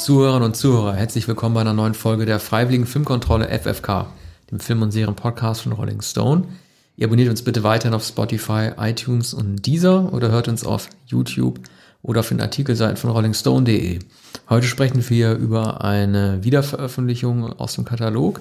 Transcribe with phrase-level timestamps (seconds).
[0.00, 4.06] Zuhörerinnen und Zuhörer, herzlich willkommen bei einer neuen Folge der Freiwilligen Filmkontrolle FFK,
[4.50, 6.44] dem Film- und Serien-Podcast von Rolling Stone.
[6.96, 11.60] Ihr abonniert uns bitte weiterhin auf Spotify, iTunes und Deezer oder hört uns auf YouTube
[12.02, 13.98] oder auf den Artikelseiten von rollingstone.de.
[14.48, 18.40] Heute sprechen wir über eine Wiederveröffentlichung aus dem Katalog,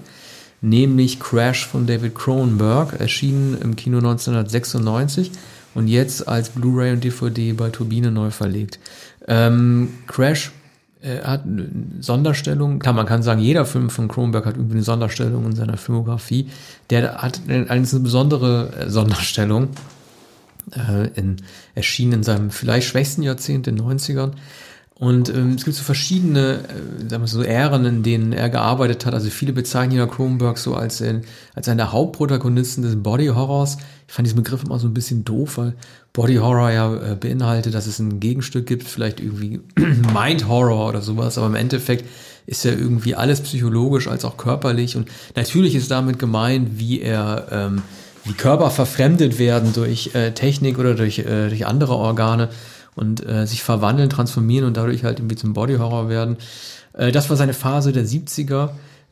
[0.61, 5.31] nämlich Crash von David Cronenberg, erschienen im Kino 1996
[5.75, 8.79] und jetzt als Blu-ray und DVD bei Turbine neu verlegt.
[9.27, 10.53] Ähm, Crash
[11.01, 11.69] er hat eine
[12.01, 12.79] Sonderstellung.
[12.79, 16.49] Klar, man kann sagen, jeder Film von Kronberg hat irgendwie eine Sonderstellung in seiner Filmografie.
[16.89, 19.69] Der hat eine besondere äh, Sonderstellung.
[20.71, 21.37] Äh, in,
[21.73, 24.33] erschienen in seinem vielleicht schwächsten Jahrzehnt, den 90ern.
[24.99, 29.05] Und ähm, es gibt so verschiedene, äh, sagen wir so, Ähren, in denen er gearbeitet
[29.05, 29.13] hat.
[29.13, 31.23] Also viele bezeichnen ja Kronberg so als, ein,
[31.55, 33.77] als einer der Hauptprotagonisten des Body Horrors.
[34.09, 35.73] Ich fand diesen Begriff immer so ein bisschen doof, weil
[36.11, 39.61] Body Horror ja äh, beinhaltet, dass es ein Gegenstück gibt, vielleicht irgendwie
[40.13, 41.37] Mind Horror oder sowas.
[41.37, 42.03] Aber im Endeffekt
[42.45, 44.97] ist ja irgendwie alles psychologisch als auch körperlich.
[44.97, 47.83] Und natürlich ist damit gemeint, wie er, ähm,
[48.25, 52.49] wie Körper verfremdet werden durch äh, Technik oder durch, äh, durch andere Organe
[52.99, 56.37] und äh, sich verwandeln, transformieren und dadurch halt irgendwie zum Body Horror werden.
[56.93, 58.71] Äh, das war seine Phase der 70er.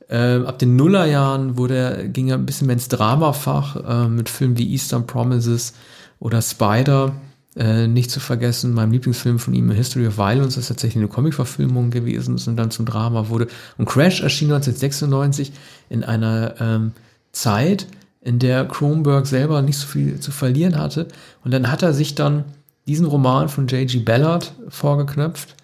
[0.09, 4.57] Äh, ab den Nullerjahren wurde ging er ein bisschen mehr ins Dramafach äh, mit Filmen
[4.57, 5.73] wie Eastern Promises
[6.19, 7.13] oder Spider.
[7.55, 11.89] Äh, nicht zu vergessen, mein Lieblingsfilm von ihm, History of Violence, das tatsächlich eine Comicverfilmung
[11.89, 13.47] gewesen ist und dann zum Drama wurde.
[13.77, 15.53] Und Crash erschien 1996
[15.89, 16.91] in einer ähm,
[17.31, 17.87] Zeit,
[18.21, 21.07] in der Kronberg selber nicht so viel zu verlieren hatte.
[21.43, 22.45] Und dann hat er sich dann
[22.87, 23.99] diesen Roman von J.G.
[23.99, 25.55] Ballard vorgeknöpft.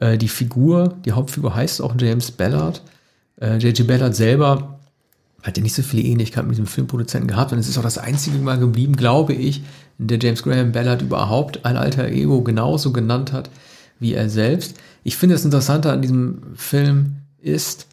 [0.00, 2.82] Äh, die Figur, die Hauptfigur heißt auch James Ballard.
[3.40, 3.84] Äh, J.G.
[3.84, 4.78] Ballard selber
[5.42, 7.98] hat ja nicht so viele Ähnlichkeiten mit diesem Filmproduzenten gehabt und es ist auch das
[7.98, 9.62] einzige Mal geblieben, glaube ich,
[9.98, 13.50] in der James Graham Ballard überhaupt ein alter Ego genauso genannt hat
[13.98, 14.74] wie er selbst.
[15.04, 17.86] Ich finde das Interessante an diesem Film ist,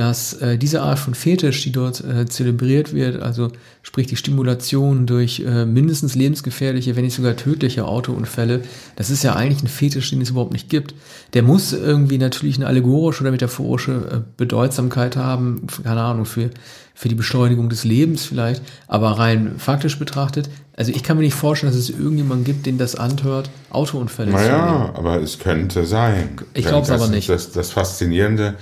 [0.00, 3.52] dass äh, diese Art von Fetisch, die dort äh, zelebriert wird, also
[3.82, 8.62] sprich die Stimulation durch äh, mindestens lebensgefährliche, wenn nicht sogar tödliche Autounfälle,
[8.96, 10.94] das ist ja eigentlich ein Fetisch, den es überhaupt nicht gibt.
[11.34, 16.48] Der muss irgendwie natürlich eine allegorische oder metaphorische äh, Bedeutsamkeit haben, keine Ahnung, für,
[16.94, 21.34] für die Beschleunigung des Lebens vielleicht, aber rein faktisch betrachtet, also ich kann mir nicht
[21.34, 25.84] vorstellen, dass es irgendjemanden gibt, den das anhört, Autounfälle naja, zu Naja, aber es könnte
[25.84, 26.38] sein.
[26.54, 27.28] Ich glaube es aber nicht.
[27.28, 28.54] Das, das Faszinierende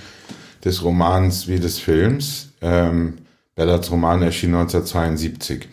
[0.63, 2.49] des Romans wie des Films.
[2.61, 3.19] Ähm,
[3.55, 5.67] Bellards Roman erschien 1972.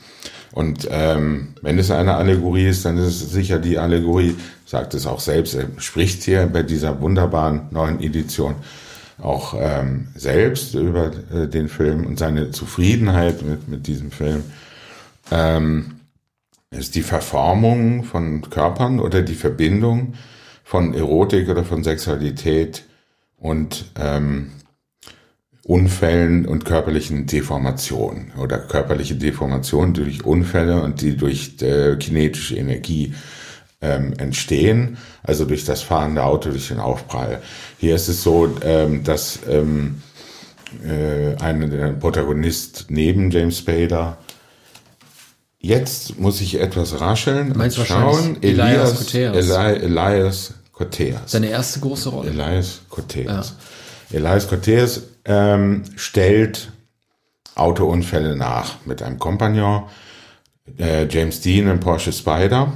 [0.52, 5.06] Und ähm, wenn es eine Allegorie ist, dann ist es sicher die Allegorie, sagt es
[5.06, 8.56] auch selbst, er spricht hier bei dieser wunderbaren neuen Edition
[9.22, 14.44] auch ähm, selbst über äh, den Film und seine Zufriedenheit mit, mit diesem Film.
[15.30, 16.00] Ähm,
[16.70, 20.14] ist die Verformung von Körpern oder die Verbindung
[20.64, 22.84] von Erotik oder von Sexualität
[23.38, 24.52] und ähm,
[25.66, 33.14] Unfällen und körperlichen Deformationen oder körperliche Deformationen durch Unfälle und die durch äh, kinetische Energie
[33.80, 37.42] ähm, entstehen, also durch das fahrende Auto, durch den Aufprall.
[37.78, 40.02] Hier ist es so, ähm, dass ähm,
[40.84, 44.18] äh, ein der Protagonist neben James Spader
[45.58, 48.40] Jetzt muss ich etwas rascheln Meinst und schauen.
[48.40, 49.34] Elias, Elias
[49.74, 50.54] Eli, Elias.
[51.26, 52.30] Seine erste große Rolle.
[52.30, 53.48] Elias Koteas.
[53.48, 53.56] Ja.
[54.10, 56.72] Elias Koteas ähm, stellt
[57.54, 59.84] Autounfälle nach mit einem Kompagnon,
[60.78, 62.72] äh, James Dean im Porsche Spider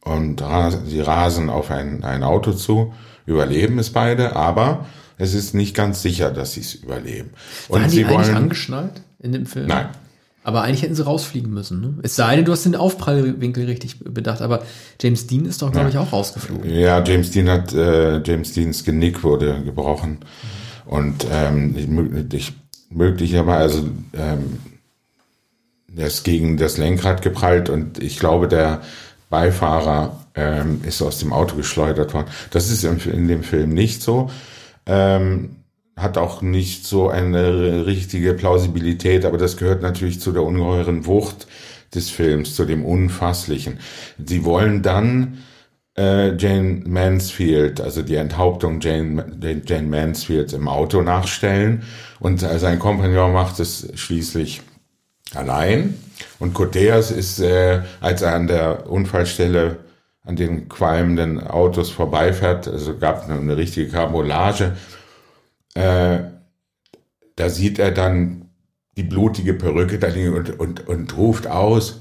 [0.00, 0.42] und
[0.86, 2.94] sie rasen auf ein, ein Auto zu,
[3.26, 4.86] überleben es beide, aber
[5.18, 7.30] es ist nicht ganz sicher, dass sie es überleben.
[7.68, 9.66] Und Waren sie die eigentlich angeschnallt in dem Film?
[9.66, 9.88] Nein.
[10.46, 11.80] Aber eigentlich hätten sie rausfliegen müssen.
[11.80, 11.94] Ne?
[12.04, 14.42] Es sei denn, du hast den Aufprallwinkel richtig bedacht.
[14.42, 14.62] Aber
[15.00, 15.90] James Dean ist doch, glaube ja.
[15.90, 16.70] ich, auch rausgeflogen.
[16.70, 20.20] Ja, James Dean hat, äh, James Deans Genick wurde gebrochen.
[20.20, 20.92] Mhm.
[20.92, 22.52] Und ähm, ich,
[22.90, 24.58] möglicherweise ähm,
[25.96, 28.82] er ist gegen das Lenkrad geprallt und ich glaube, der
[29.30, 32.28] Beifahrer ähm, ist aus dem Auto geschleudert worden.
[32.52, 34.30] Das ist in, in dem Film nicht so.
[34.86, 35.56] Ähm,
[35.96, 41.46] hat auch nicht so eine richtige Plausibilität, aber das gehört natürlich zu der ungeheuren Wucht
[41.94, 43.78] des Films, zu dem Unfasslichen.
[44.22, 45.38] Sie wollen dann
[45.96, 51.82] äh, Jane Mansfield, also die Enthauptung Jane, Jane Mansfields im Auto nachstellen.
[52.20, 54.62] Und sein Kompagnon macht es schließlich
[55.34, 55.94] allein.
[56.38, 59.78] Und Coteas ist, äh, als er an der Unfallstelle
[60.24, 64.72] an den qualmenden Autos vorbeifährt, also gab eine richtige Karambolage,
[65.76, 66.24] äh,
[67.36, 68.48] da sieht er dann
[68.96, 72.00] die blutige Perücke da und, und, und ruft aus,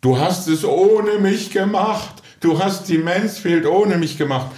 [0.00, 2.22] du hast es ohne mich gemacht.
[2.40, 4.52] Du hast die Mansfield ohne mich gemacht.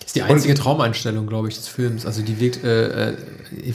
[0.00, 2.06] Das ist die einzige und, Traumeinstellung, glaube ich, des Films.
[2.06, 3.16] Also die wirkt, äh, äh,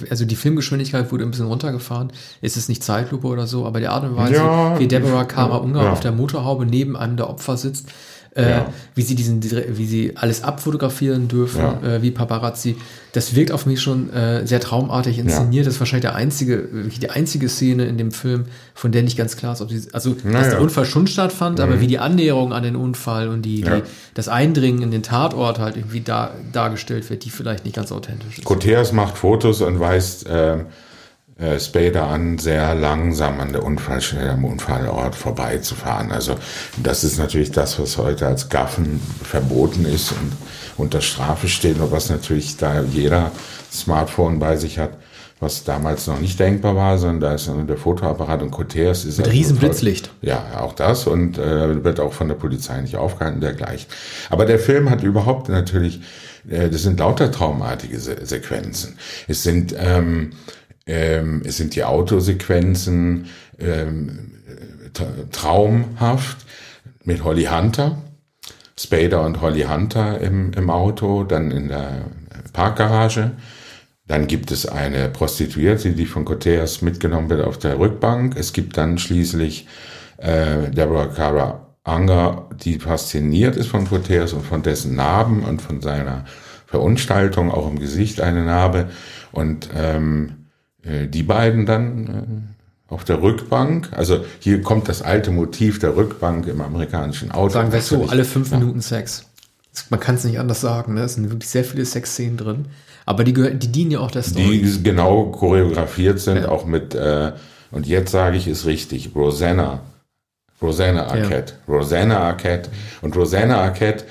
[0.10, 2.12] also die Filmgeschwindigkeit wurde ein bisschen runtergefahren.
[2.42, 5.58] Es ist nicht Zeitlupe oder so, aber die Art und Weise, ja, wie Deborah Kara
[5.58, 5.92] Unger ja.
[5.92, 7.90] auf der Motorhaube neben einem der Opfer sitzt,
[8.36, 8.74] äh, ja.
[8.96, 11.96] wie sie diesen, wie sie alles abfotografieren dürfen, ja.
[11.96, 12.78] äh, wie Paparazzi.
[13.12, 15.64] Das wirkt auf mich schon äh, sehr traumartig inszeniert.
[15.64, 15.66] Ja.
[15.66, 16.70] Das ist wahrscheinlich der einzige,
[17.02, 20.14] die einzige Szene in dem Film, von der nicht ganz klar ist, ob sie, also
[20.14, 21.66] dass der Unfall schon stattfand, mhm.
[21.66, 23.84] aber wie die Annäherung an den Unfall und die, die,
[24.14, 28.38] das Eindringen in den Tatort halt irgendwie da, dargestellt wird, die vielleicht nicht ganz authentisch
[28.38, 28.46] ist.
[28.46, 30.60] Coteas macht Fotos und weist äh,
[31.42, 36.12] äh, Spader an, sehr langsam an der Unfallstelle, am Unfallort vorbeizufahren.
[36.12, 36.36] Also
[36.82, 40.34] das ist natürlich das, was heute als Gaffen verboten ist und
[40.78, 43.32] unter Strafe steht und was natürlich da jeder
[43.72, 44.92] Smartphone bei sich hat,
[45.40, 49.26] was damals noch nicht denkbar war, sondern da ist der Fotoapparat und Coteas ist mit
[49.26, 50.12] also riesen Blitzlicht.
[50.22, 53.88] Ja, auch das und äh, wird auch von der Polizei nicht aufgehalten, dergleichen.
[54.30, 56.02] Aber der Film hat überhaupt natürlich,
[56.48, 59.00] äh, das sind lauter traumartige Se Sequenzen.
[59.28, 60.34] Es sind ähm,
[60.86, 63.28] ähm, es sind die Autosequenzen
[63.60, 64.32] ähm,
[65.32, 66.38] traumhaft
[67.04, 67.98] mit Holly Hunter,
[68.78, 72.06] Spader und Holly Hunter im, im Auto, dann in der
[72.54, 73.32] Parkgarage.
[74.08, 78.36] Dann gibt es eine Prostituierte, die von Coteas mitgenommen wird auf der Rückbank.
[78.36, 79.68] Es gibt dann schließlich
[80.18, 85.82] äh, Deborah Cara Anger, die fasziniert ist von Coteas und von dessen Narben und von
[85.82, 86.26] seiner
[86.68, 88.90] Verunstaltung, auch im Gesicht eine Narbe.
[89.32, 90.41] Und ähm,
[90.84, 93.90] äh, die beiden dann äh, auf der Rückbank.
[93.92, 97.54] Also hier kommt das alte Motiv der Rückbank im amerikanischen Auto.
[97.54, 98.60] Sagen wir so, alle fünf ja.
[98.60, 99.26] Minuten Sex.
[99.90, 100.96] Man kann es nicht anders sagen.
[100.96, 101.02] Ne?
[101.02, 102.66] Es sind wirklich sehr viele Sexszenen drin.
[103.06, 104.62] Aber die, gehören, die dienen ja auch der Story.
[104.62, 106.50] Die genau choreografiert sind, ja.
[106.50, 107.32] auch mit, äh,
[107.72, 109.82] und jetzt sage ich es richtig, Rosanna.
[110.62, 111.54] Rosanna Arquette.
[111.68, 111.74] Ja.
[111.74, 112.70] Rosanna Arquette.
[113.02, 114.06] Und Rosanna Arquette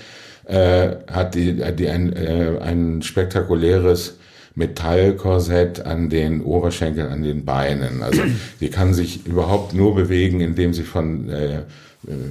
[0.46, 4.17] äh, hat, die, hat die ein, äh, ein spektakuläres
[4.55, 8.02] Metallkorsett an den Oberschenkeln, an den Beinen.
[8.02, 8.23] Also
[8.61, 11.62] sie kann sich überhaupt nur bewegen, indem sie von äh,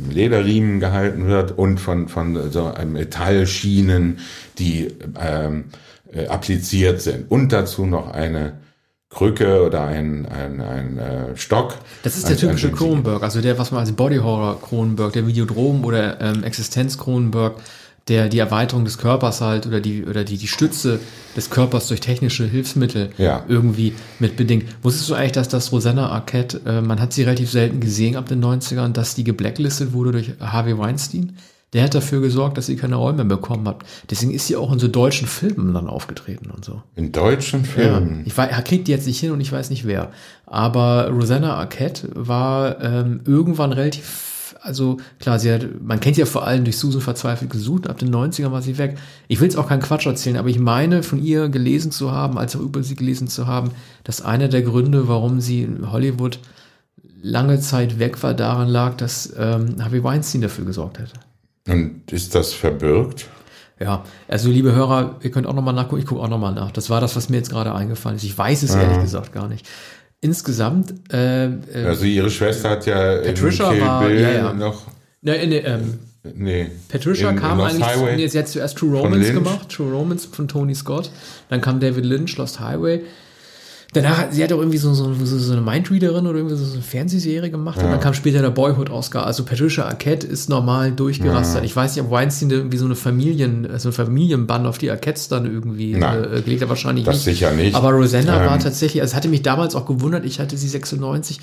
[0.09, 4.19] Lederriemen gehalten wird und von, von so Metallschienen,
[4.57, 4.87] die
[5.19, 5.65] ähm,
[6.11, 7.29] äh, appliziert sind.
[7.29, 8.53] Und dazu noch eine
[9.09, 11.75] Krücke oder ein, ein, ein äh, Stock.
[12.03, 15.83] Das ist der typische Cronenberg, also der, was man als Body Horror Cronenberg, der Videodrom
[15.83, 17.55] oder ähm, Existenz Cronenberg
[18.09, 20.99] der die Erweiterung des Körpers halt oder die oder die die Stütze
[21.35, 23.45] des Körpers durch technische Hilfsmittel ja.
[23.47, 24.65] irgendwie mit bedingt.
[24.81, 28.27] Wusstest du eigentlich, dass das Rosanna Arquette, äh, man hat sie relativ selten gesehen ab
[28.27, 31.37] den 90ern, dass die geblacklistet wurde durch Harvey Weinstein?
[31.73, 33.83] Der hat dafür gesorgt, dass sie keine Räume bekommen hat.
[34.09, 36.81] Deswegen ist sie auch in so deutschen Filmen dann aufgetreten und so.
[36.95, 38.17] In deutschen Filmen?
[38.17, 38.23] Ja.
[38.25, 40.11] Ich weiß, er kriegt die jetzt nicht hin und ich weiß nicht wer.
[40.47, 44.28] Aber Rosanna Arquette war ähm, irgendwann relativ
[44.61, 47.97] also klar, sie hat, man kennt sie ja vor allem durch Susan verzweifelt gesucht, ab
[47.97, 48.97] den 90ern war sie weg.
[49.27, 52.37] Ich will jetzt auch keinen Quatsch erzählen, aber ich meine, von ihr gelesen zu haben,
[52.37, 53.71] als auch über sie gelesen zu haben,
[54.03, 56.39] dass einer der Gründe, warum sie in Hollywood
[57.21, 61.13] lange Zeit weg war, daran lag, dass ähm, Harvey Weinstein dafür gesorgt hätte.
[61.67, 63.27] Und ist das verbirgt?
[63.79, 66.71] Ja, also liebe Hörer, ihr könnt auch nochmal nachgucken, ich gucke auch nochmal nach.
[66.71, 68.23] Das war das, was mir jetzt gerade eingefallen ist.
[68.23, 68.81] Ich weiß es ja.
[68.81, 69.65] ehrlich gesagt gar nicht
[70.21, 70.93] insgesamt.
[71.11, 74.53] Äh, äh, also ihre Schwester hat ja Patricia in war, Bill ja, ja.
[74.53, 74.87] noch.
[75.21, 75.99] Ne, in, ähm,
[76.35, 76.67] nee.
[76.87, 77.85] Patricia in, kam in eigentlich.
[77.85, 81.11] Highway sie hat zuerst True Romance gemacht, True Romance von Tony Scott.
[81.49, 83.01] Dann kam David Lynch, Lost Highway.
[83.91, 87.49] Danach, sie hat auch irgendwie so, so, so eine Mindreaderin oder irgendwie so eine Fernsehserie
[87.49, 87.85] gemacht ja.
[87.85, 89.25] und dann kam später der Boyhood-Oscar.
[89.25, 91.61] Also Patricia Arquette ist normal durchgerastert.
[91.61, 91.65] Ja.
[91.65, 95.27] Ich weiß nicht, ob Weinstein irgendwie so eine Familien, so ein Familienband auf die Arquettes
[95.27, 97.23] dann irgendwie äh, gelegt hat, wahrscheinlich das nicht.
[97.25, 97.75] sicher nicht.
[97.75, 98.49] Aber Rosanna ähm.
[98.49, 101.39] war tatsächlich, also es hatte mich damals auch gewundert, ich hatte sie 96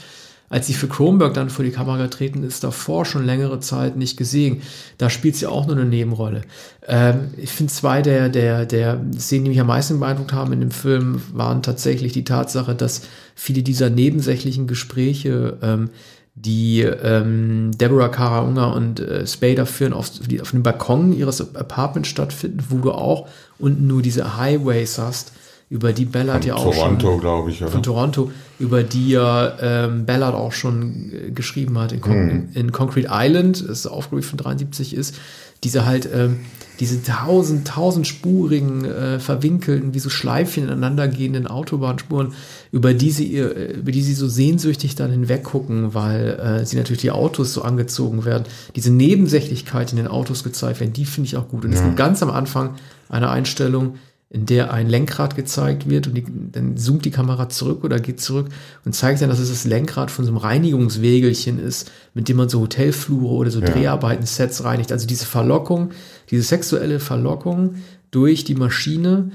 [0.49, 4.17] als sie für Kronberg dann vor die Kamera getreten ist, davor schon längere Zeit nicht
[4.17, 4.63] gesehen.
[4.99, 6.43] Da spielt sie auch nur eine Nebenrolle.
[6.87, 10.61] Ähm, ich finde zwei der, der, der Szenen, die mich am meisten beeindruckt haben in
[10.61, 13.03] dem Film, waren tatsächlich die Tatsache, dass
[13.35, 15.91] viele dieser nebensächlichen Gespräche, ähm,
[16.37, 20.11] die ähm, Deborah Kara Unger und äh, Spader führen, auf,
[20.41, 23.27] auf dem Balkon ihres Apartments stattfinden, wo du auch
[23.59, 25.33] unten nur diese Highways hast,
[25.69, 27.73] über die Ballard ja auch Toronto, glaube ich, oder?
[27.73, 28.31] Von Toronto,
[28.61, 32.49] über die ja ähm, Ballard auch schon äh, geschrieben hat in, Con hm.
[32.55, 35.17] in, Concrete Island, das aufgerufen von 73 ist,
[35.65, 36.41] diese halt, ähm,
[36.79, 42.35] diese tausend, tausendspurigen, äh, verwinkelten, wie so Schleifchen ineinander gehenden Autobahnspuren,
[42.71, 47.01] über die sie, äh, über die sie so sehnsüchtig dann hinweggucken, weil äh, sie natürlich
[47.01, 48.45] die Autos so angezogen werden.
[48.77, 51.65] Diese Nebensächlichkeit in den Autos gezeigt werden, die finde ich auch gut.
[51.65, 51.87] Und es ja.
[51.87, 52.77] gibt ganz am Anfang
[53.09, 53.95] eine Einstellung,
[54.29, 58.21] in der ein Lenkrad gezeigt wird und die, dann zoomt die Kamera zurück oder geht
[58.21, 58.49] zurück
[58.85, 62.49] und zeigt dann, dass es das Lenkrad von so einem Reinigungswegelchen ist, mit dem man
[62.49, 63.67] so Hotelflure oder so ja.
[63.67, 64.91] Dreharbeiten, Sets reinigt.
[64.91, 65.91] Also diese Verlockung,
[66.31, 67.77] diese sexuelle Verlockung
[68.11, 69.31] durch die Maschine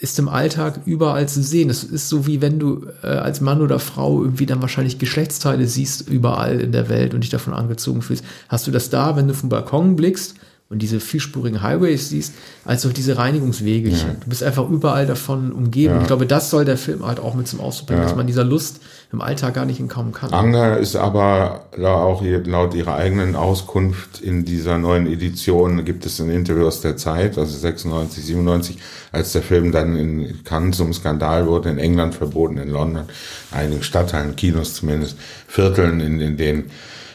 [0.00, 1.68] ist im Alltag überall zu sehen.
[1.68, 5.66] Das ist so wie wenn du äh, als Mann oder Frau irgendwie dann wahrscheinlich Geschlechtsteile
[5.66, 8.24] siehst überall in der Welt und dich davon angezogen fühlst.
[8.48, 10.34] Hast du das da, wenn du vom Balkon blickst
[10.74, 13.90] und diese vielspurigen Highways siehst, als auch diese Reinigungswege.
[13.90, 13.96] Ja.
[14.20, 15.94] Du bist einfach überall davon umgeben.
[15.94, 16.00] Ja.
[16.00, 18.06] Ich glaube, das soll der Film halt auch mit zum Ausdruck bringen, ja.
[18.06, 18.80] dass man dieser Lust
[19.12, 20.32] im Alltag gar nicht entkommen kann.
[20.32, 26.28] Anger ist aber auch laut ihrer eigenen Auskunft in dieser neuen Edition gibt es ein
[26.28, 28.78] Interview aus der Zeit, also 96, 97,
[29.12, 33.04] als der Film dann in Cannes zum Skandal wurde, in England verboten, in London,
[33.52, 35.16] einigen Stadtteilen, Kinos zumindest,
[35.46, 36.64] Vierteln, in, in denen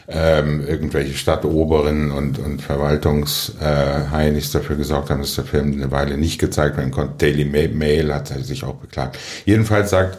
[0.08, 6.16] ähm, irgendwelche Stadtoberen und, und Verwaltungsheinis äh, dafür gesorgt haben, dass der Film eine Weile
[6.16, 7.14] nicht gezeigt werden konnte.
[7.18, 9.18] Daily Mail hat sich auch beklagt.
[9.44, 10.18] Jedenfalls sagt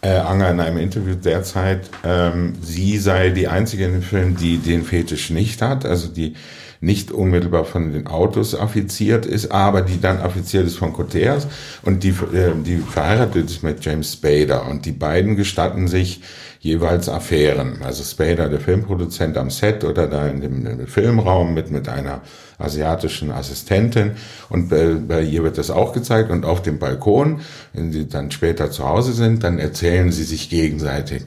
[0.00, 4.58] äh, Anger in einem Interview derzeit, ähm, sie sei die einzige in dem Film, die
[4.58, 6.34] den Fetisch nicht hat, also die
[6.80, 11.46] nicht unmittelbar von den Autos affiziert ist, aber die dann affiziert ist von Coteas
[11.82, 16.20] und die, äh, die verheiratet ist mit James Spader und die beiden gestatten sich
[16.64, 17.82] jeweils Affären.
[17.82, 22.22] Also Spader, der Filmproduzent am Set oder da in dem, Filmraum mit, mit einer
[22.58, 24.12] asiatischen Assistentin
[24.48, 27.42] und bei, bei ihr wird das auch gezeigt und auf dem Balkon,
[27.74, 31.24] wenn sie dann später zu Hause sind, dann erzählen sie sich gegenseitig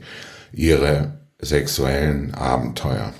[0.51, 3.13] ihre sexuellen Abenteuer.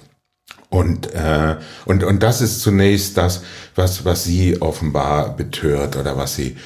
[0.70, 3.44] Und, äh, und, und das ist zunächst das,
[3.76, 6.58] was, was sie offenbar betört oder was sie,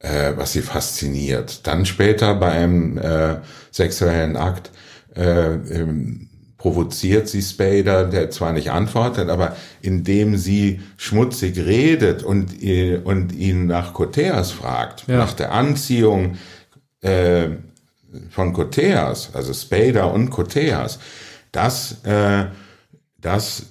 [0.00, 1.64] äh, was sie fasziniert.
[1.68, 3.36] Dann später bei einem äh,
[3.70, 4.72] sexuellen Akt
[5.16, 12.62] äh, ähm, provoziert sie Spader, der zwar nicht antwortet, aber indem sie schmutzig redet und,
[12.62, 15.18] äh, und ihn nach Koteas fragt, ja.
[15.18, 16.36] nach der Anziehung
[17.02, 17.48] äh,
[18.30, 20.98] von Koteas, also Spader und Koteas,
[21.52, 22.46] das, äh,
[23.20, 23.66] das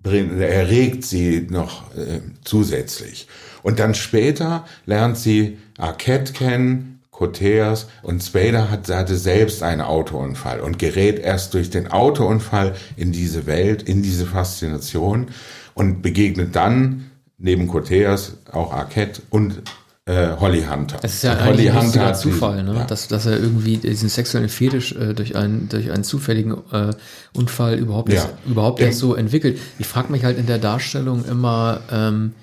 [0.00, 3.28] bringt, erregt sie noch äh, zusätzlich.
[3.62, 10.60] Und dann später lernt sie Arquette kennen, Coteas und Spader hat, hatte selbst einen Autounfall
[10.60, 15.28] und gerät erst durch den Autounfall in diese Welt, in diese Faszination
[15.72, 19.62] und begegnet dann neben Coteas auch Arquette und
[20.04, 20.98] äh, Holly Hunter.
[21.02, 22.74] Es ist ja und Holly ein Hunter Zufall, ne?
[22.74, 22.84] Ja.
[22.84, 26.92] dass, dass er irgendwie diesen sexuellen Fetisch äh, durch, einen, durch einen zufälligen äh,
[27.32, 28.16] Unfall überhaupt, ja.
[28.16, 29.58] erst, überhaupt erst so entwickelt.
[29.78, 32.34] Ich frage mich halt in der Darstellung immer, ähm,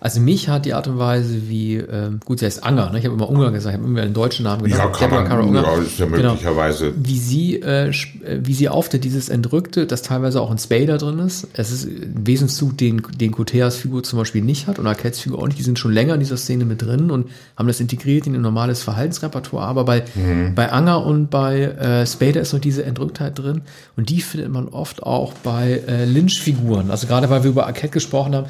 [0.00, 2.98] also mich hat die Art und Weise, wie, ähm, gut, sie heißt Anger, ne?
[2.98, 4.96] ich habe immer Unger gesagt, ich habe immer einen deutschen Namen genannt.
[5.00, 5.62] Ja, kann man, Unger.
[5.62, 6.32] ja, ist ja genau.
[6.32, 6.92] möglicherweise.
[6.92, 7.06] Genau.
[7.06, 7.92] Wie sie, äh, äh,
[8.42, 11.48] wie sie auftritt, dieses Entrückte, das teilweise auch in Spader drin ist.
[11.54, 15.38] Es ist ein Wesenszug, den, den Koteas Figur zum Beispiel nicht hat und Arquettes Figur
[15.38, 15.58] auch nicht.
[15.58, 18.42] Die sind schon länger in dieser Szene mit drin und haben das integriert in ein
[18.42, 19.66] normales Verhaltensrepertoire.
[19.66, 20.54] Aber bei, mhm.
[20.54, 23.62] bei Anger und bei äh, Spader ist noch diese Entrücktheit drin
[23.96, 26.90] und die findet man oft auch bei äh, Lynch-Figuren.
[26.90, 28.46] Also gerade weil wir über Arquette gesprochen haben,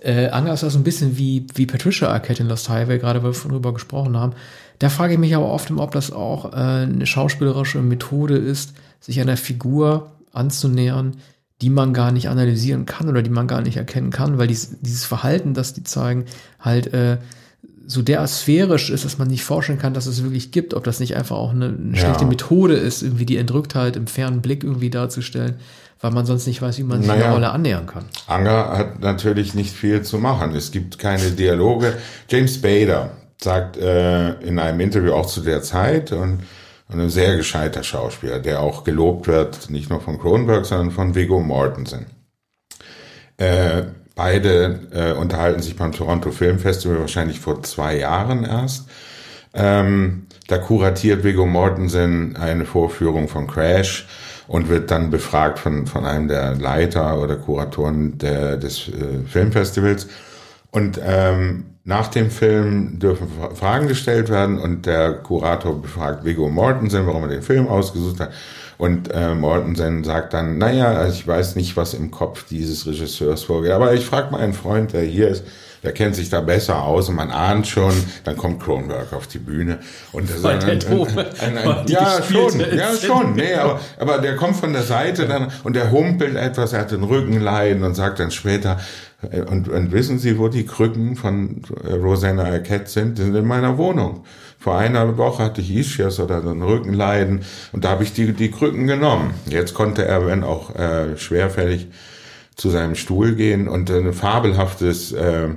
[0.00, 3.34] äh, auch so ein bisschen wie, wie Patricia Arquette in Lost Highway, gerade weil wir
[3.34, 4.32] von drüber gesprochen haben.
[4.78, 9.20] Da frage ich mich aber oft, ob das auch äh, eine schauspielerische Methode ist, sich
[9.20, 11.16] einer Figur anzunähern,
[11.60, 14.76] die man gar nicht analysieren kann oder die man gar nicht erkennen kann, weil dies,
[14.80, 16.24] dieses Verhalten, das die zeigen,
[16.58, 17.18] halt äh,
[17.86, 21.00] so der sphärisch ist, dass man nicht vorstellen kann, dass es wirklich gibt, ob das
[21.00, 21.96] nicht einfach auch eine, eine ja.
[21.96, 25.56] schlechte Methode ist, irgendwie die Entrücktheit im fernen Blick irgendwie darzustellen
[26.00, 28.04] weil man sonst nicht weiß, wie man sich naja, der Rolle annähern kann.
[28.26, 30.54] Anger hat natürlich nicht viel zu machen.
[30.54, 31.94] Es gibt keine Dialoge.
[32.28, 36.40] James Bader sagt äh, in einem Interview auch zu der Zeit und,
[36.88, 41.14] und ein sehr gescheiter Schauspieler, der auch gelobt wird, nicht nur von Cronenberg, sondern von
[41.14, 42.06] Viggo Mortensen.
[43.36, 48.88] Äh, beide äh, unterhalten sich beim Toronto Film Festival wahrscheinlich vor zwei Jahren erst.
[49.52, 54.06] Ähm, da kuratiert Viggo Mortensen eine Vorführung von Crash
[54.50, 60.08] und wird dann befragt von, von einem der Leiter oder Kuratoren der, des äh, Filmfestivals.
[60.72, 67.06] Und ähm, nach dem Film dürfen Fragen gestellt werden und der Kurator befragt Viggo Mortensen,
[67.06, 68.32] warum er den Film ausgesucht hat.
[68.76, 73.44] Und äh, Mortensen sagt dann, naja, also ich weiß nicht, was im Kopf dieses Regisseurs
[73.44, 75.44] vorgeht, aber ich frage mal einen Freund, der hier ist,
[75.82, 77.92] der kennt sich da besser aus und man ahnt schon,
[78.24, 79.78] dann kommt Kronberg auf die Bühne
[80.12, 84.56] und das ist ein, ein, ein, ja schon, ja schon, nee, aber, aber der kommt
[84.56, 88.30] von der Seite dann und der humpelt etwas, er hat den Rückenleiden und sagt dann
[88.30, 88.78] später,
[89.30, 93.18] äh, und, und wissen Sie, wo die Krücken von äh, Rosanna Arquette sind?
[93.18, 94.24] Die sind in meiner Wohnung.
[94.58, 97.40] Vor einer Woche hatte ich Ischias oder so ein Rückenleiden
[97.72, 99.32] und da habe ich die, die Krücken genommen.
[99.46, 101.88] Jetzt konnte er, wenn auch äh, schwerfällig,
[102.60, 105.48] zu seinem Stuhl gehen und ein fabelhaftes äh,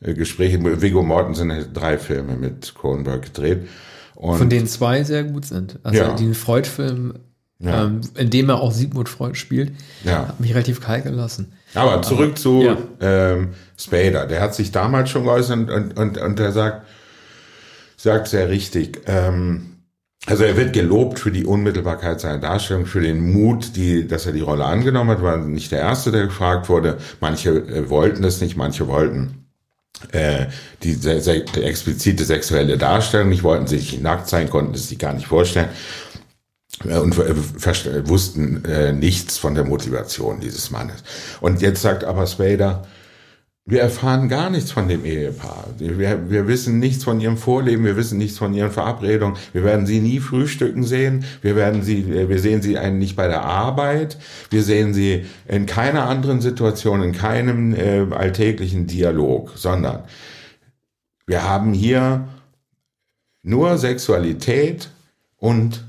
[0.00, 0.58] Gespräch.
[0.60, 3.68] Viggo Mortensen hat drei Filme mit Cronenberg gedreht.
[4.16, 5.78] Und Von denen zwei sehr gut sind.
[5.84, 6.14] Also ja.
[6.14, 7.14] den Freud-Film
[7.60, 7.84] ja.
[7.84, 9.72] ähm, indem er auch Sigmund Freud spielt,
[10.04, 10.28] ja.
[10.28, 11.52] hat mich relativ kalt gelassen.
[11.74, 12.76] Aber zurück Aber, zu ja.
[13.00, 14.26] ähm, Spader.
[14.26, 16.86] Der hat sich damals schon geäußert und, und, und er sagt,
[17.96, 19.77] sagt sehr richtig, ähm,
[20.26, 24.32] also er wird gelobt für die Unmittelbarkeit seiner Darstellung, für den Mut, die, dass er
[24.32, 26.98] die Rolle angenommen hat, war nicht der Erste, der gefragt wurde.
[27.20, 29.46] Manche äh, wollten es nicht, manche wollten
[30.12, 30.46] äh,
[30.82, 35.12] die se se explizite sexuelle Darstellung nicht, wollten sich nackt sein, konnten es sich gar
[35.12, 35.68] nicht vorstellen
[36.84, 41.02] äh, und äh, wussten äh, nichts von der Motivation dieses Mannes.
[41.40, 42.86] Und jetzt sagt aber Spader,
[43.68, 45.66] wir erfahren gar nichts von dem Ehepaar.
[45.76, 49.36] Wir, wir wissen nichts von ihrem Vorleben, wir wissen nichts von ihren Verabredungen.
[49.52, 51.26] Wir werden sie nie frühstücken sehen.
[51.42, 54.16] Wir werden sie, wir sehen sie eigentlich nicht bei der Arbeit.
[54.48, 60.04] Wir sehen sie in keiner anderen Situation, in keinem äh, alltäglichen Dialog, sondern
[61.26, 62.26] wir haben hier
[63.42, 64.88] nur Sexualität
[65.36, 65.84] und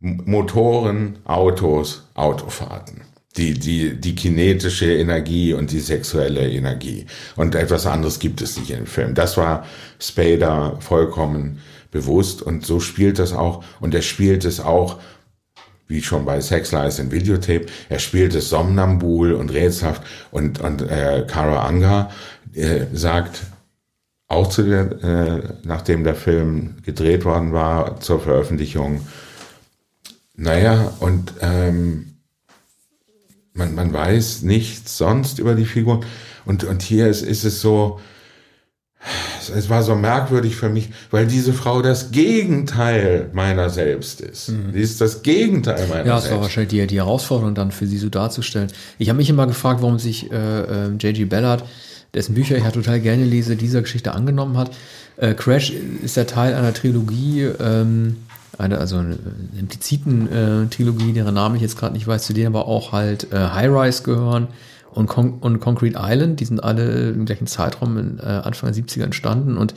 [0.00, 3.07] Motoren, Autos, Autofahrten
[3.38, 7.06] die, die, die kinetische Energie und die sexuelle Energie.
[7.36, 9.14] Und etwas anderes gibt es nicht im Film.
[9.14, 9.64] Das war
[10.00, 13.64] Spader vollkommen bewusst und so spielt das auch.
[13.80, 14.98] Und er spielt es auch,
[15.86, 20.82] wie schon bei Sex Lies in Videotape, er spielt es somnambul und rätselhaft und, und
[20.82, 22.10] äh, Kara Anga
[22.52, 23.40] äh, sagt,
[24.26, 29.00] auch zu der, äh, nachdem der Film gedreht worden war, zur Veröffentlichung,
[30.36, 32.17] naja, und ähm,
[33.58, 36.04] man, man weiß nichts sonst über die Figuren.
[36.46, 38.00] Und, und hier ist, ist es so,
[39.54, 44.48] es war so merkwürdig für mich, weil diese Frau das Gegenteil meiner selbst ist.
[44.48, 44.72] Mhm.
[44.72, 46.06] Die ist das Gegenteil meiner selbst.
[46.06, 48.68] Ja, es war wahrscheinlich die, die Herausforderung dann für sie so darzustellen.
[48.98, 51.26] Ich habe mich immer gefragt, warum sich äh, äh, J.G.
[51.26, 51.64] Ballard,
[52.14, 54.70] dessen Bücher ich ja total gerne lese, dieser Geschichte angenommen hat.
[55.16, 58.16] Äh, Crash ist ja Teil einer Trilogie, ähm,
[58.58, 59.18] eine, also eine
[59.58, 63.32] impliziten äh, Trilogie, deren Namen ich jetzt gerade nicht weiß, zu denen aber auch halt
[63.32, 64.48] äh, High Rise gehören
[64.92, 68.82] und, Con und Concrete Island, die sind alle im gleichen Zeitraum in, äh, Anfang der
[68.82, 69.74] 70er entstanden und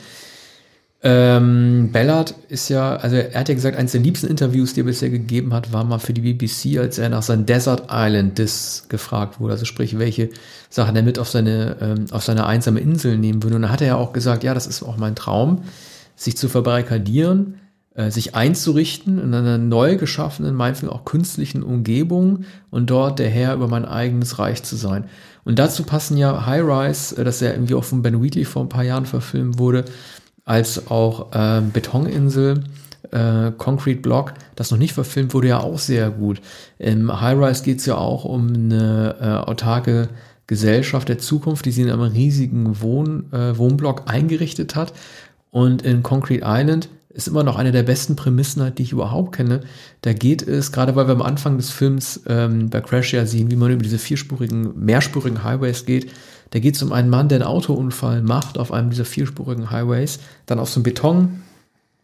[1.03, 4.83] ähm, Ballard ist ja, also er hat ja gesagt, eines der liebsten Interviews, die er
[4.83, 8.87] bisher gegeben hat, war mal für die BBC, als er nach seinem Desert Island Disc
[8.87, 10.29] gefragt wurde, also sprich, welche
[10.69, 13.55] Sachen er mit auf seine, ähm, auf seine einsame Insel nehmen würde.
[13.55, 15.63] Und da hat er ja auch gesagt, ja, das ist auch mein Traum,
[16.15, 17.55] sich zu verbarrikadieren
[18.09, 23.67] sich einzurichten in einer neu geschaffenen, meinetwegen auch künstlichen Umgebung und dort der Herr über
[23.67, 25.09] mein eigenes Reich zu sein.
[25.43, 28.63] Und dazu passen ja High Rise, äh, das ja irgendwie auch von Ben Wheatley vor
[28.63, 29.85] ein paar Jahren verfilmt wurde,
[30.45, 32.63] als auch äh, Betoninsel,
[33.11, 36.41] äh, Concrete Block, das noch nicht verfilmt wurde, ja auch sehr gut.
[36.77, 40.09] Im High Rise geht es ja auch um eine äh, autarke
[40.47, 44.93] Gesellschaft der Zukunft, die sie in einem riesigen Wohn, äh, Wohnblock eingerichtet hat.
[45.49, 49.35] Und in Concrete Island ist immer noch eine der besten Prämissen, halt, die ich überhaupt
[49.35, 49.61] kenne.
[50.01, 53.51] Da geht es, gerade weil wir am Anfang des Films ähm, bei Crash ja sehen,
[53.51, 56.11] wie man über diese vierspurigen, mehrspurigen Highways geht,
[56.51, 60.19] da geht es um einen Mann, der einen Autounfall macht auf einem dieser vierspurigen Highways,
[60.45, 61.41] dann auf so einem Beton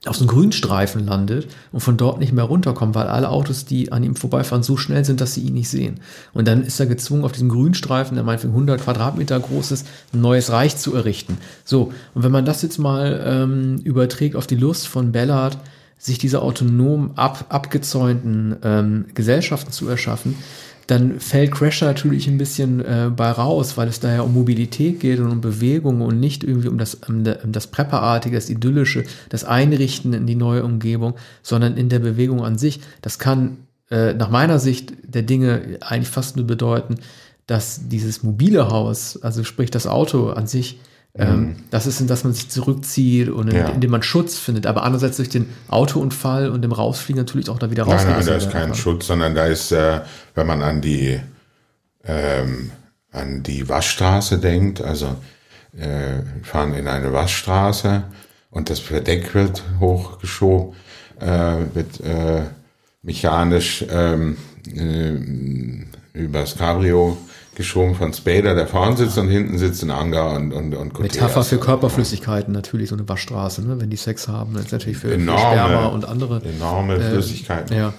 [0.05, 3.91] auf so einem Grünstreifen landet und von dort nicht mehr runterkommt, weil alle Autos, die
[3.91, 5.99] an ihm vorbeifahren, so schnell sind, dass sie ihn nicht sehen.
[6.33, 10.21] Und dann ist er gezwungen, auf diesem Grünstreifen, der meinetwegen 100 Quadratmeter groß ist, ein
[10.21, 11.37] neues Reich zu errichten.
[11.65, 15.57] So, und wenn man das jetzt mal ähm, überträgt auf die Lust von Ballard,
[15.97, 20.35] sich diese autonom ab, abgezäunten ähm, Gesellschaften zu erschaffen,
[20.87, 25.19] dann fällt Crasher natürlich ein bisschen äh, bei raus, weil es daher um Mobilität geht
[25.19, 30.13] und um Bewegung und nicht irgendwie um das, um das Prepperartige, das Idyllische, das Einrichten
[30.13, 32.79] in die neue Umgebung, sondern in der Bewegung an sich.
[33.01, 33.57] Das kann
[33.91, 36.95] äh, nach meiner Sicht der Dinge eigentlich fast nur bedeuten,
[37.47, 40.79] dass dieses mobile Haus, also sprich das Auto an sich,
[41.15, 41.55] mhm.
[41.71, 43.69] das ist, dass man sich zurückzieht und in, ja.
[43.69, 44.65] indem man Schutz findet.
[44.65, 48.03] Aber andererseits durch den Autounfall und dem Rausfliegen natürlich auch da wieder raus.
[48.03, 50.01] Nein, nein, da ist kein Schutz, sondern da ist, äh,
[50.35, 51.19] wenn man an die,
[52.03, 52.71] ähm,
[53.11, 55.15] an die Waschstraße denkt, also
[55.77, 58.03] äh, fahren in eine Waschstraße
[58.51, 60.75] und das Verdeck wird hochgeschoben,
[61.19, 62.43] äh, wird äh,
[63.01, 64.37] mechanisch ähm,
[64.75, 65.13] äh,
[66.13, 67.17] übers Cabrio
[67.57, 71.15] geschoben von Spader, der vorne sitzt und hinten sitzt ein Anger und, und, und Koteas.
[71.15, 73.79] Metapher für Körperflüssigkeiten natürlich, so eine Waschstraße, ne?
[73.81, 76.41] wenn die Sex haben, das ist natürlich für, enorme, für Sperma und andere.
[76.45, 77.75] Enorme äh, Flüssigkeiten.
[77.75, 77.93] Ja.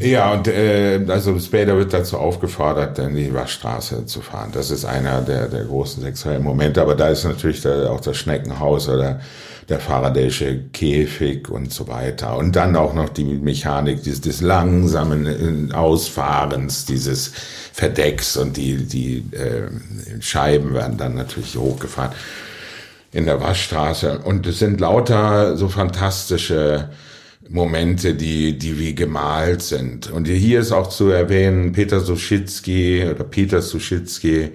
[0.00, 4.50] Ja, und äh, also Spader wird dazu aufgefordert, in die Waschstraße zu fahren.
[4.52, 8.16] Das ist einer der, der großen sexuellen Momente, aber da ist natürlich der, auch das
[8.16, 9.20] Schneckenhaus oder
[9.68, 12.36] der Faraday'sche Käfig und so weiter.
[12.36, 17.32] Und dann auch noch die Mechanik des, des langsamen äh, Ausfahrens dieses
[17.72, 22.12] Verdecks und die, die äh, Scheiben werden dann natürlich hochgefahren
[23.12, 24.20] in der Waschstraße.
[24.24, 26.88] Und es sind lauter so fantastische
[27.48, 30.10] Momente, die, die wie gemalt sind.
[30.10, 34.52] Und hier ist auch zu erwähnen, Peter Suschitzky oder Peter Suschitzky,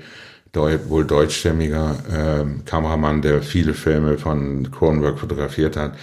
[0.88, 5.94] wohl deutschstämmiger äh, Kameramann, der viele Filme von Cronenberg fotografiert hat,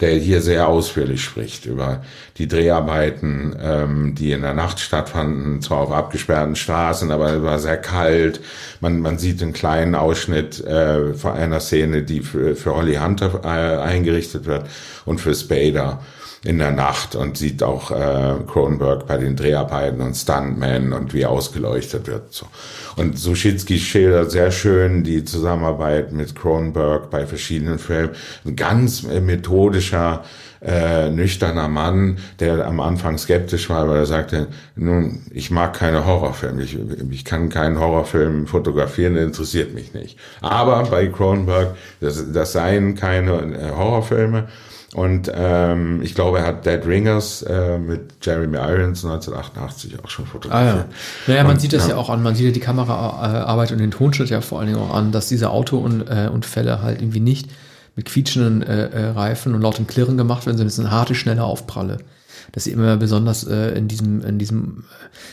[0.00, 2.02] der hier sehr ausführlich spricht über
[2.36, 7.58] die Dreharbeiten, ähm, die in der Nacht stattfanden, zwar auf abgesperrten Straßen, aber es war
[7.58, 8.40] sehr kalt.
[8.80, 13.40] Man, man sieht einen kleinen Ausschnitt äh, von einer Szene, die für, für Holly Hunter
[13.44, 14.66] äh, eingerichtet wird
[15.04, 16.00] und für Spader
[16.44, 21.24] in der Nacht und sieht auch äh, Cronenberg bei den Dreharbeiten und Stuntman und wie
[21.24, 22.34] ausgeleuchtet wird.
[22.34, 22.46] So.
[22.96, 28.10] Und Suschitzky schildert sehr schön die Zusammenarbeit mit Cronenberg bei verschiedenen Filmen.
[28.56, 29.20] Ganz äh,
[29.94, 30.24] methodischer,
[30.60, 36.06] äh, nüchterner Mann, der am Anfang skeptisch war, weil er sagte, nun, ich mag keine
[36.06, 36.78] Horrorfilme, ich,
[37.10, 40.18] ich kann keinen Horrorfilm fotografieren, der interessiert mich nicht.
[40.40, 44.48] Aber bei Cronenberg, das, das seien keine äh, Horrorfilme,
[44.94, 50.24] und ähm, ich glaube, er hat Dead Ringers äh, mit Jeremy Irons 1988 auch schon
[50.24, 50.72] fotografiert.
[50.72, 50.84] Ah, ja.
[51.26, 51.94] Naja, man und, sieht das ja.
[51.94, 51.96] ja.
[51.96, 54.94] auch an, man sieht ja die Kameraarbeit und den Tonschnitt ja vor allen Dingen auch
[54.94, 57.48] an, dass diese Autounfälle äh, halt irgendwie nicht
[57.96, 61.44] mit quietschenden äh, äh, Reifen und lautem Klirren gemacht werden, sondern es sind harte, schnelle
[61.44, 61.98] Aufpralle
[62.52, 64.84] dass sie immer besonders äh, in diesem, in diesem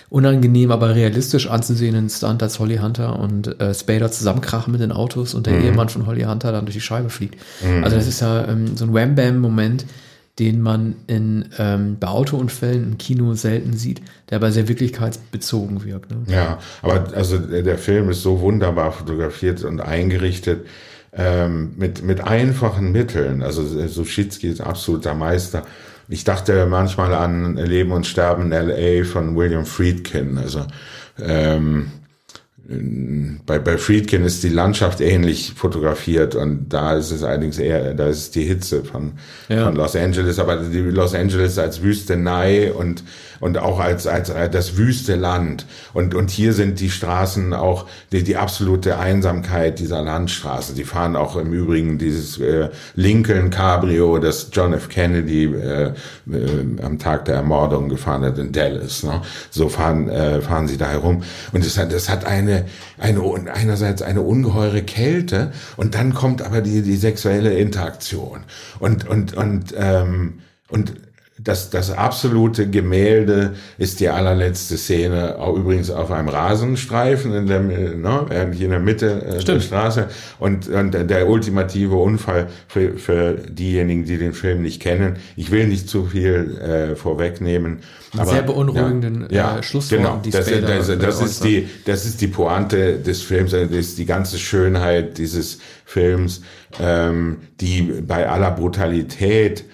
[0.09, 5.35] unangenehm, aber realistisch anzusehenden Stunt, als Holly Hunter und äh, Spader zusammenkrachen mit den Autos
[5.35, 5.65] und der mhm.
[5.65, 7.35] Ehemann von Holly Hunter dann durch die Scheibe fliegt.
[7.63, 7.83] Mhm.
[7.83, 9.85] Also das ist ja ähm, so ein Wham-Bam-Moment,
[10.39, 16.09] den man in, ähm, bei Autounfällen im Kino selten sieht, der aber sehr wirklichkeitsbezogen wirkt.
[16.09, 16.17] Ne?
[16.27, 20.65] Ja, aber also der Film ist so wunderbar fotografiert und eingerichtet
[21.13, 23.43] ähm, mit, mit einfachen Mitteln.
[23.43, 25.63] Also Suschitzky ist absoluter Meister.
[26.07, 29.05] Ich dachte manchmal an Leben und Sterben in L.A.
[29.05, 30.37] von William Friedkin.
[30.37, 30.65] Also
[31.21, 31.91] ähm,
[33.45, 38.07] bei, bei Friedkin ist die Landschaft ähnlich fotografiert und da ist es allerdings eher, da
[38.07, 39.13] ist es die Hitze von,
[39.49, 39.65] ja.
[39.65, 43.03] von Los Angeles, aber die Los Angeles als Wüstenei und
[43.41, 45.65] und auch als, als, als das wüste Land.
[45.93, 50.73] Und, und hier sind die Straßen auch die, die absolute Einsamkeit dieser Landstraße.
[50.73, 54.87] Die fahren auch im Übrigen dieses äh, Lincoln Cabrio, das John F.
[54.87, 55.93] Kennedy äh, äh,
[56.81, 59.03] am Tag der Ermordung gefahren hat in Dallas.
[59.03, 59.21] Ne?
[59.49, 61.23] So fahren, äh, fahren sie da herum.
[61.51, 62.65] Und es hat, es hat eine,
[62.99, 68.43] eine, einerseits eine ungeheure Kälte und dann kommt aber die, die sexuelle Interaktion.
[68.79, 70.93] Und, und, und, ähm, und
[71.43, 77.61] das, das absolute Gemälde ist die allerletzte Szene, auch übrigens auf einem Rasenstreifen in der,
[77.61, 80.07] ne, eigentlich in der Mitte äh, der Straße.
[80.39, 85.17] Und, und der ultimative Unfall für, für diejenigen, die den Film nicht kennen.
[85.35, 87.79] Ich will nicht zu viel äh, vorwegnehmen.
[88.11, 90.01] Einen aber, sehr beunruhigenden ja, äh, Schlusswort.
[90.01, 93.71] Genau, die das, das, das, das ist die, das ist die Pointe des Films, das
[93.71, 96.41] ist die ganze Schönheit dieses Films,
[96.79, 99.65] ähm, die bei aller Brutalität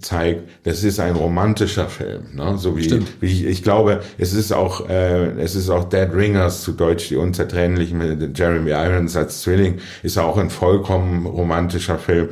[0.00, 2.58] zeigt, das ist ein romantischer Film, ne?
[2.58, 6.62] so wie, wie ich, ich glaube, es ist auch äh, es ist auch Dead Ringers
[6.62, 12.28] zu Deutsch die unzertrennlichen mit Jeremy Irons als Zwilling ist auch ein vollkommen romantischer Film.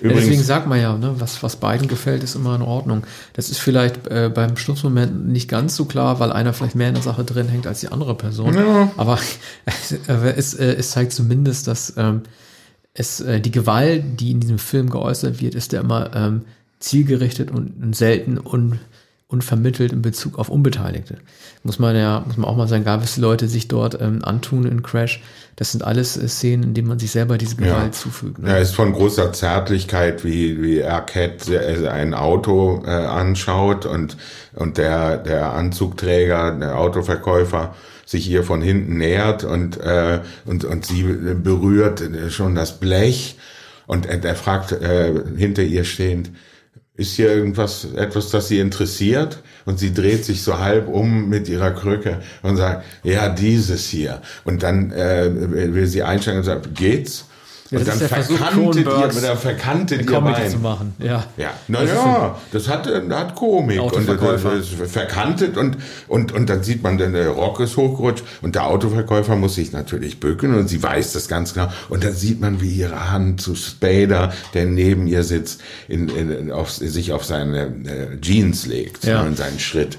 [0.00, 3.04] Übrigens, ja, deswegen sagt man ja, ne, was, was beiden gefällt, ist immer in Ordnung.
[3.32, 6.94] Das ist vielleicht äh, beim Schlussmoment nicht ganz so klar, weil einer vielleicht mehr in
[6.94, 8.54] der Sache drin hängt als die andere Person.
[8.54, 8.90] Ja.
[8.96, 9.18] Aber
[10.06, 12.22] es, äh, es zeigt zumindest, dass ähm,
[12.98, 16.42] es, äh, die Gewalt, die in diesem Film geäußert wird, ist ja immer ähm,
[16.80, 18.80] zielgerichtet und, selten un,
[19.28, 21.18] unvermittelt in Bezug auf Unbeteiligte.
[21.62, 24.66] Muss man ja, muss man auch mal sagen, gab es Leute sich dort ähm, antun
[24.66, 25.22] in Crash.
[25.54, 27.92] Das sind alles äh, Szenen, in denen man sich selber diese Gewalt ja.
[27.92, 28.40] zufügt.
[28.40, 28.50] Ne?
[28.50, 34.16] Ja, ist von großer Zärtlichkeit, wie, wie Arquette äh, ein Auto äh, anschaut und,
[34.54, 37.74] und der, der Anzugträger, der Autoverkäufer,
[38.08, 43.36] sich ihr von hinten nähert und, äh, und, und sie berührt schon das Blech
[43.86, 46.30] und er, fragt äh, hinter ihr stehend,
[46.96, 49.42] ist hier irgendwas, etwas, das sie interessiert?
[49.66, 54.22] Und sie dreht sich so halb um mit ihrer Krücke und sagt, ja, dieses hier.
[54.44, 55.30] Und dann äh,
[55.74, 57.26] will sie einsteigen und sagt, geht's?
[57.70, 60.50] Ja, und dann verkanntet ihr, dann verkanntet ihr Bein.
[60.50, 60.94] zu machen.
[60.98, 61.24] Ja.
[61.36, 61.50] Ja.
[61.68, 63.80] Naja, das hat, hat Komik.
[63.80, 65.76] Und das verkantet und,
[66.06, 70.18] und, und dann sieht man, der Rock ist hochgerutscht und der Autoverkäufer muss sich natürlich
[70.18, 71.68] bücken und sie weiß das ganz genau.
[71.90, 76.50] Und dann sieht man, wie ihre Hand zu Spader, der neben ihr sitzt, in, in,
[76.50, 79.26] auf, sich auf seine äh, Jeans legt, ja.
[79.26, 79.98] in seinen Schritt.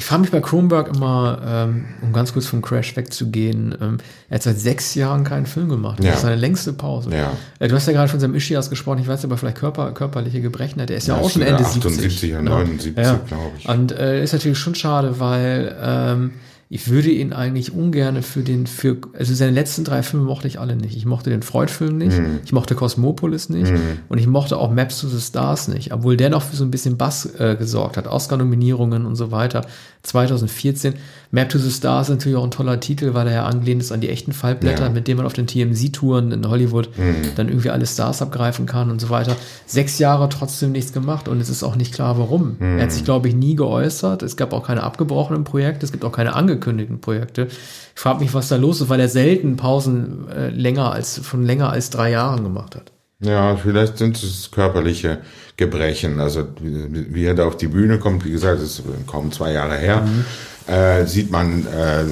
[0.00, 3.98] Ich frage mich bei Kronberg immer, ähm, um ganz kurz vom Crash wegzugehen, ähm,
[4.30, 5.98] er hat seit sechs Jahren keinen Film gemacht.
[5.98, 6.12] Das ja.
[6.14, 7.10] ist seine längste Pause.
[7.14, 7.32] Ja.
[7.58, 10.40] Äh, du hast ja gerade von seinem Ischias gesprochen, ich weiß aber vielleicht Körper, körperliche
[10.40, 10.88] Gebrechen hat.
[10.90, 12.32] Er ist ja, ja auch schon Ende 78, 70.
[12.32, 13.20] 79, glaube
[13.58, 13.68] ich.
[13.68, 16.32] Und äh, ist natürlich schon schade, weil ähm,
[16.72, 20.60] ich würde ihn eigentlich ungern für den, für, also seine letzten drei Filme mochte ich
[20.60, 20.96] alle nicht.
[20.96, 22.38] Ich mochte den Freud-Film nicht, mhm.
[22.44, 23.98] ich mochte Cosmopolis nicht mhm.
[24.08, 26.70] und ich mochte auch Maps to the Stars nicht, obwohl der noch für so ein
[26.70, 29.66] bisschen Bass äh, gesorgt hat, Oscar-Nominierungen und so weiter.
[30.02, 30.94] 2014.
[31.32, 33.92] Map to the Stars ist natürlich auch ein toller Titel, weil er ja angelehnt ist
[33.92, 34.90] an die echten Fallblätter, ja.
[34.90, 37.16] mit denen man auf den TMZ-Touren in Hollywood mhm.
[37.36, 39.36] dann irgendwie alle Stars abgreifen kann und so weiter.
[39.66, 42.56] Sechs Jahre trotzdem nichts gemacht und es ist auch nicht klar, warum.
[42.58, 42.78] Mhm.
[42.78, 44.22] Er hat sich, glaube ich, nie geäußert.
[44.22, 47.48] Es gab auch keine abgebrochenen Projekte, es gibt auch keine angekündigten Projekte.
[47.50, 51.44] Ich frage mich, was da los ist, weil er selten Pausen äh, länger als von
[51.44, 52.92] länger als drei Jahren gemacht hat.
[53.22, 55.18] Ja, vielleicht sind es körperliche
[55.56, 56.20] Gebrechen.
[56.20, 59.76] Also wie, wie er da auf die Bühne kommt, wie gesagt, ist kaum zwei Jahre
[59.76, 60.72] her, mhm.
[60.72, 62.04] äh, sieht man, äh,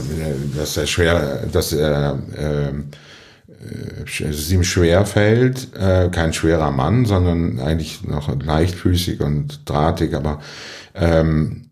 [0.57, 2.73] dass er schwer, dass er äh,
[4.09, 10.41] es ihm schwer fällt, äh, kein schwerer Mann, sondern eigentlich noch leichtfüßig und drahtig, aber
[10.95, 11.68] ähm,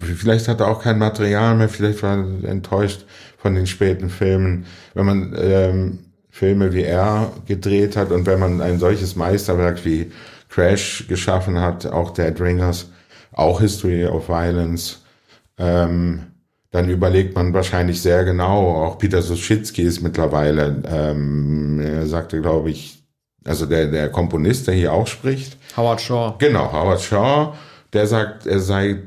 [0.00, 3.04] vielleicht hat er auch kein Material mehr, vielleicht war er enttäuscht
[3.38, 4.66] von den späten Filmen.
[4.94, 5.98] Wenn man ähm,
[6.30, 10.12] Filme wie er gedreht hat und wenn man ein solches Meisterwerk wie
[10.50, 12.90] Crash geschaffen hat, auch Dead Ringers,
[13.32, 15.02] auch History of Violence,
[15.58, 16.26] ähm,
[16.70, 18.84] dann überlegt man wahrscheinlich sehr genau.
[18.84, 23.02] Auch Peter Suschitzky ist mittlerweile, ähm, er sagte, glaube ich,
[23.46, 25.56] also der, der Komponist, der hier auch spricht.
[25.76, 26.34] Howard Shaw.
[26.38, 27.54] Genau, Howard Shaw,
[27.92, 28.98] der sagt, er sei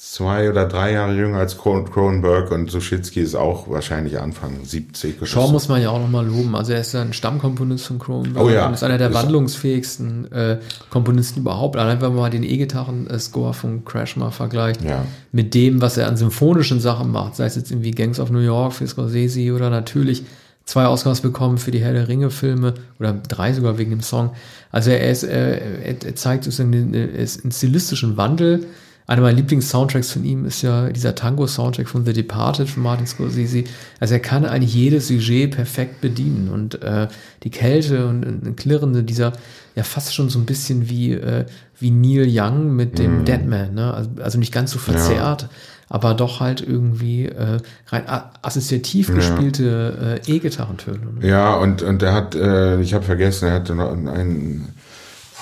[0.00, 5.16] zwei oder drei Jahre jünger als Cronenberg und Suschitzky ist auch wahrscheinlich Anfang 70.
[5.28, 6.56] Shaw muss man ja auch nochmal loben.
[6.56, 8.66] Also er ist ja ein Stammkomponist von Cronenberg oh ja.
[8.66, 10.58] und ist einer der ist wandlungsfähigsten äh,
[10.90, 11.76] Komponisten überhaupt.
[11.76, 15.04] Allein wenn man mal den E-Gitarren-Score von Crash mal vergleicht ja.
[15.32, 18.38] mit dem, was er an symphonischen Sachen macht, sei es jetzt irgendwie Gangs of New
[18.38, 20.24] York für Scorsese oder natürlich
[20.64, 24.30] zwei Oscars bekommen für die Herr der Ringe Filme oder drei sogar wegen dem Song.
[24.72, 28.66] Also er, ist, äh, er, er zeigt sozusagen einen, einen stilistischen Wandel
[29.06, 33.64] einer meiner Lieblings-Soundtracks von ihm ist ja dieser Tango-Soundtrack von The Departed von Martin Scorsese.
[34.00, 37.06] Also er kann eigentlich jedes Sujet perfekt bedienen und äh,
[37.44, 39.32] die Kälte und ein Klirrende dieser,
[39.76, 41.46] ja fast schon so ein bisschen wie, äh,
[41.78, 43.24] wie Neil Young mit dem mm.
[43.26, 43.94] Deadman, ne?
[43.94, 45.42] Also, also nicht ganz so verzerrt.
[45.42, 45.48] Ja.
[45.88, 48.02] Aber doch halt irgendwie äh, rein
[48.42, 50.98] assoziativ gespielte äh, E-Gitarrentöne.
[51.20, 51.28] Ne?
[51.28, 54.74] Ja, und, und er hat, äh, ich habe vergessen, er hatte noch einen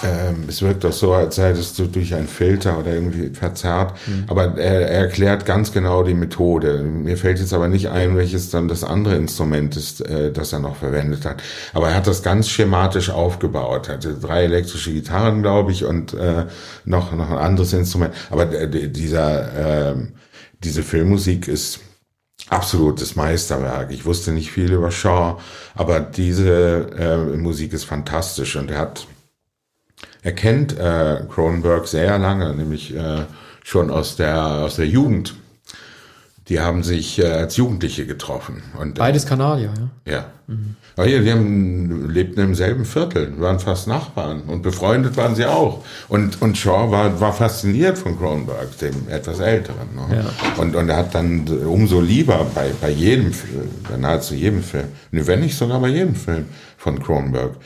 [0.03, 3.95] ähm, es wirkt doch so, als sei das so durch einen Filter oder irgendwie verzerrt.
[4.07, 4.25] Mhm.
[4.27, 6.83] Aber er, er, erklärt ganz genau die Methode.
[6.83, 10.59] Mir fällt jetzt aber nicht ein, welches dann das andere Instrument ist, äh, das er
[10.59, 11.43] noch verwendet hat.
[11.73, 13.89] Aber er hat das ganz schematisch aufgebaut.
[13.89, 16.47] Er hatte drei elektrische Gitarren, glaube ich, und äh,
[16.85, 18.15] noch, noch ein anderes Instrument.
[18.31, 19.95] Aber äh, dieser, äh,
[20.59, 21.79] diese Filmmusik ist
[22.49, 23.93] absolutes Meisterwerk.
[23.93, 25.39] Ich wusste nicht viel über Shaw,
[25.77, 29.07] aber diese äh, Musik ist fantastisch und er hat
[30.25, 33.25] er kennt äh, Cronenberg sehr lange, nämlich äh,
[33.63, 35.35] schon aus der, aus der Jugend.
[36.49, 38.63] Die haben sich äh, als Jugendliche getroffen.
[38.79, 39.71] Und, äh, Beides Kanadier,
[40.07, 40.13] ja?
[40.13, 40.25] Ja.
[40.47, 40.77] Mhm.
[40.97, 45.45] Aber hier, die haben, lebten im selben Viertel, waren fast Nachbarn und befreundet waren sie
[45.45, 45.85] auch.
[46.09, 49.89] Und, und Shaw war, war fasziniert von Cronenberg, dem etwas Älteren.
[49.95, 50.17] Ne?
[50.23, 50.63] Ja.
[50.63, 54.89] Und, und er hat dann umso lieber bei, bei jedem Film, bei nahezu jedem Film,
[55.11, 56.47] wenn nicht sogar bei jedem Film
[56.79, 57.57] von Cronenberg,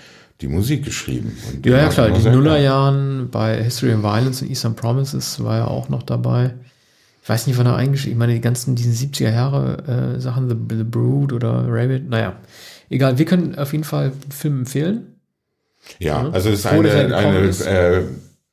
[0.40, 1.36] die Musik geschrieben.
[1.48, 2.10] Und ja, ja, klar.
[2.10, 6.54] Die Nullerjahren bei History of Violence und Eastern Promises war er auch noch dabei.
[7.22, 10.48] Ich weiß nicht, wann er eingeschrieben Ich meine, die ganzen, diesen 70er Jahre äh, Sachen,
[10.48, 12.36] The, The Brood oder Rabbit, naja.
[12.88, 15.16] Egal, wir können auf jeden Fall den Film empfehlen.
[15.98, 16.30] Ja, ja.
[16.30, 18.02] also es ist eine, eine äh,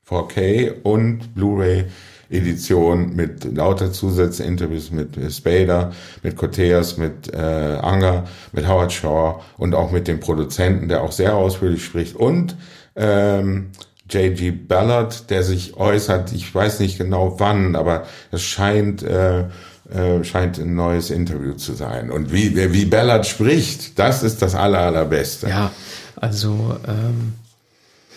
[0.08, 1.86] 4K und Blu-ray
[2.30, 5.92] Edition mit lauter Zusatzinterviews mit Spader,
[6.24, 11.12] mit Coteas, mit äh, Anger, mit Howard Shaw und auch mit dem Produzenten, der auch
[11.12, 12.56] sehr ausführlich spricht und
[12.96, 13.72] ähm,
[14.08, 14.52] J.G.
[14.52, 19.46] Ballard, der sich äußert, ich weiß nicht genau wann, aber es scheint äh,
[19.94, 22.10] äh, scheint ein neues Interview zu sein.
[22.10, 25.48] Und wie, wie Ballard spricht, das ist das aller, allerbeste.
[25.48, 25.72] Ja,
[26.16, 27.34] also ähm,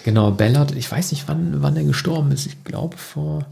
[0.02, 2.46] genau, Ballard, ich weiß nicht, wann, wann er gestorben ist.
[2.46, 3.44] Ich glaube vor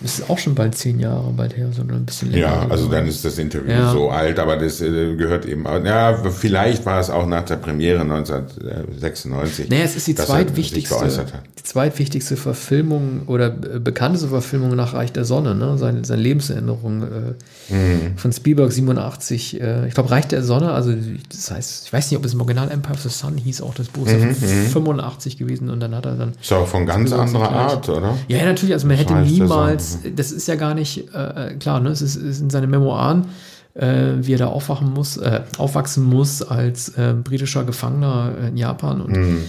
[0.00, 2.46] das ist auch schon bald zehn Jahre bald her, sondern ein bisschen länger.
[2.46, 3.90] Ja, also dann ist das Interview ja.
[3.90, 8.00] so alt, aber das äh, gehört eben, ja, vielleicht war es auch nach der Premiere
[8.00, 9.68] 1996.
[9.70, 11.26] Naja, es ist die zweitwichtigste,
[11.58, 15.78] die zweitwichtigste Verfilmung oder bekannteste Verfilmung nach Reich der Sonne, ne?
[15.78, 18.16] Seine, seine Lebenserinnerung äh, mhm.
[18.16, 19.60] von Spielberg 87.
[19.60, 20.92] Äh, ich glaube, Reich der Sonne, also
[21.30, 23.74] das heißt, ich weiß nicht, ob es im Original Empire of the Sun hieß, auch
[23.74, 25.38] das Buch mhm, 85 mhm.
[25.38, 26.32] gewesen und dann hat er dann.
[26.40, 28.14] Ist auch von ganz anderer Art, oder?
[28.28, 31.54] Ja, ja, natürlich, also man hätte niemals damals, das ist ja gar nicht äh, äh,
[31.54, 31.90] klar, ne?
[31.90, 33.26] es ist, ist in seinen Memoiren,
[33.74, 39.00] äh, wie er da aufwachen muss, äh, aufwachsen muss als äh, britischer Gefangener in Japan
[39.00, 39.44] und mhm.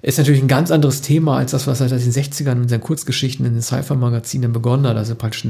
[0.00, 2.80] Ist natürlich ein ganz anderes Thema als das, was er seit den 60ern in seinen
[2.80, 4.96] Kurzgeschichten in den Sci-Fi-Magazinen begonnen hat.
[4.96, 5.44] Also praktisch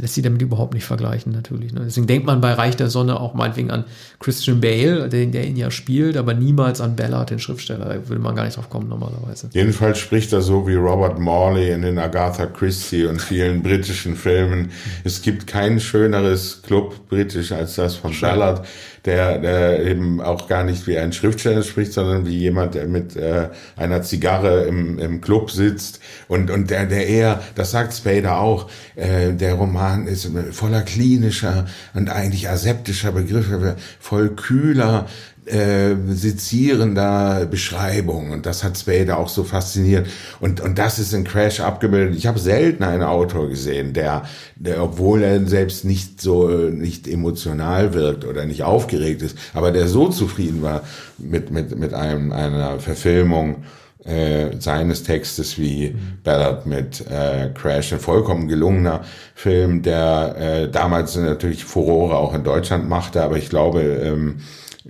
[0.00, 1.72] lässt sich damit überhaupt nicht vergleichen, natürlich.
[1.72, 1.82] Ne?
[1.84, 3.84] Deswegen denkt man bei Reich der Sonne auch meinetwegen an
[4.18, 7.84] Christian Bale, der, der ihn ja spielt, aber niemals an Ballard, den Schriftsteller.
[7.84, 9.50] Da würde man gar nicht drauf kommen normalerweise.
[9.52, 14.72] Jedenfalls spricht er so wie Robert Morley in den Agatha Christie und vielen britischen Filmen.
[15.04, 18.66] Es gibt kein schöneres Club britisch als das von Ballard
[19.08, 23.16] der, der eben auch gar nicht wie ein Schriftsteller spricht, sondern wie jemand, der mit
[23.16, 26.00] äh, einer Zigarre im, im Club sitzt.
[26.28, 31.66] Und, und der, der eher, das sagt Spader auch, äh, der Roman ist voller klinischer
[31.94, 35.06] und eigentlich aseptischer Begriffe, voll kühler,
[35.50, 40.06] äh, sezierender Beschreibung und das hat Spade auch so fasziniert
[40.40, 42.16] und und das ist in Crash abgebildet.
[42.16, 44.24] Ich habe selten einen Autor gesehen, der,
[44.56, 49.88] der obwohl er selbst nicht so nicht emotional wirkt oder nicht aufgeregt ist, aber der
[49.88, 50.82] so zufrieden war
[51.18, 53.64] mit mit mit einem einer Verfilmung
[54.04, 55.94] äh, seines Textes wie.
[56.24, 59.02] Ballard mit äh, Crash, ein vollkommen gelungener
[59.34, 64.36] Film, der äh, damals natürlich Furore auch in Deutschland machte, aber ich glaube ähm,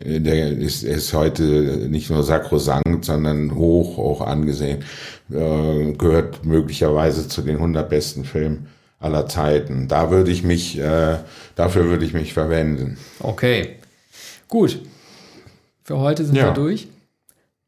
[0.05, 1.43] der ist, ist heute
[1.91, 4.85] nicht nur sakrosankt, sondern hoch, hoch angesehen.
[5.31, 8.69] Äh, gehört möglicherweise zu den 100 besten Filmen
[9.01, 9.89] aller Zeiten.
[9.89, 11.19] Da würde ich mich, äh,
[11.57, 12.99] dafür würde ich mich verwenden.
[13.21, 13.77] Okay.
[14.49, 14.81] Gut.
[15.85, 16.47] Für heute sind ja.
[16.47, 16.89] wir durch.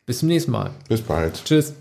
[0.06, 0.70] Bis zum nächsten Mal.
[0.88, 1.44] Bis bald.
[1.44, 1.74] Tschüss.